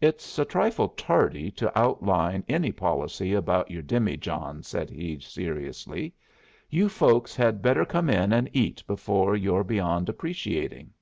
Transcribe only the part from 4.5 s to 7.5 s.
said he, seriously. "You folks